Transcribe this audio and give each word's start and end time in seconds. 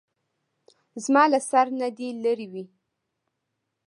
زما 1.03 1.23
له 1.31 1.39
سر 1.49 1.67
نه 1.79 1.87
دې 1.97 2.07
لېرې 2.23 2.47
وي. 2.53 2.65